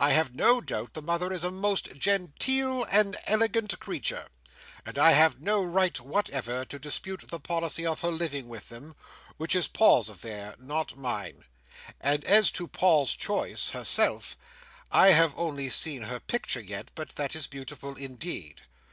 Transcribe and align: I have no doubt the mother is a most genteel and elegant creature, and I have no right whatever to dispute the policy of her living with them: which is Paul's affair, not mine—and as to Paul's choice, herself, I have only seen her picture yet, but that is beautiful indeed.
I 0.00 0.10
have 0.14 0.34
no 0.34 0.60
doubt 0.60 0.94
the 0.94 1.00
mother 1.00 1.32
is 1.32 1.44
a 1.44 1.50
most 1.52 1.94
genteel 1.96 2.82
and 2.90 3.16
elegant 3.28 3.78
creature, 3.78 4.26
and 4.84 4.98
I 4.98 5.12
have 5.12 5.40
no 5.40 5.62
right 5.62 5.96
whatever 6.00 6.64
to 6.64 6.78
dispute 6.80 7.22
the 7.28 7.38
policy 7.38 7.86
of 7.86 8.00
her 8.00 8.08
living 8.10 8.48
with 8.48 8.68
them: 8.68 8.96
which 9.36 9.54
is 9.54 9.68
Paul's 9.68 10.08
affair, 10.08 10.56
not 10.58 10.96
mine—and 10.98 12.24
as 12.24 12.50
to 12.50 12.66
Paul's 12.66 13.14
choice, 13.14 13.68
herself, 13.68 14.36
I 14.90 15.10
have 15.12 15.38
only 15.38 15.68
seen 15.68 16.02
her 16.02 16.18
picture 16.18 16.58
yet, 16.60 16.90
but 16.96 17.10
that 17.10 17.36
is 17.36 17.46
beautiful 17.46 17.94
indeed. 17.94 18.62